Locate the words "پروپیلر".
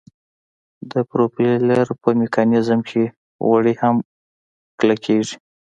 1.09-1.85